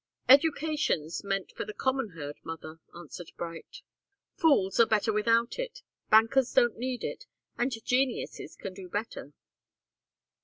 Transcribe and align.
"Education's 0.27 1.23
meant 1.23 1.51
for 1.51 1.63
the 1.63 1.75
common 1.75 2.13
herd, 2.17 2.37
mother," 2.43 2.79
answered 2.95 3.29
Bright. 3.37 3.83
"Fools 4.35 4.79
are 4.79 4.87
better 4.87 5.13
without 5.13 5.59
it, 5.59 5.83
bankers 6.09 6.51
don't 6.53 6.79
need 6.79 7.03
it, 7.03 7.27
and 7.55 7.71
geniuses 7.85 8.55
can 8.55 8.73
do 8.73 8.89
better." 8.89 9.31